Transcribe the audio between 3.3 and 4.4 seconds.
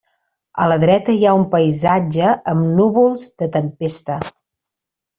de tempesta.